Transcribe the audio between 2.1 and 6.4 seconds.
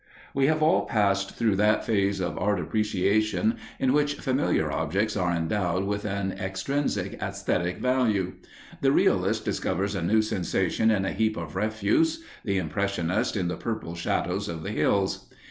of art appreciation in which familiar objects are endowed with an